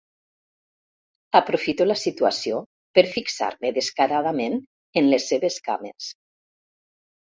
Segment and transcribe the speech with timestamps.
[1.39, 2.63] Aprofito la situació
[2.99, 4.61] per fixar-me descaradament
[5.03, 6.15] en les seves cames.